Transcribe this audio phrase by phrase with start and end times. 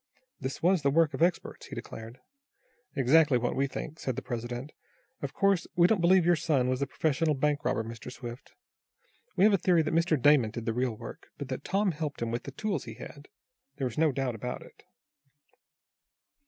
[0.39, 2.19] "This was the work of experts," he declared.
[2.95, 4.71] "Exactly what we think," said the president.
[5.21, 8.11] "Of course we don't believe your son was a professional bank robber, Mr.
[8.11, 8.53] Swift.
[9.35, 10.19] We have a theory that Mr.
[10.19, 13.27] Damon did the real work, but that Tom helped him with the tools he had.
[13.75, 14.85] There is no doubt about it."